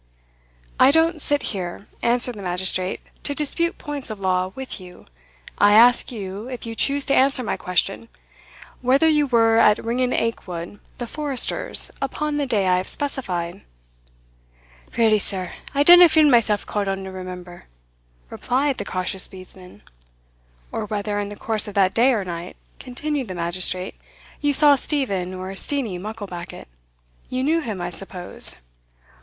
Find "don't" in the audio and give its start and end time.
0.89-1.21